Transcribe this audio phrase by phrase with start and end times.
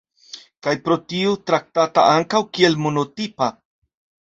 [0.67, 3.57] Kaj pro tio traktata ankaŭ kiel monotipa.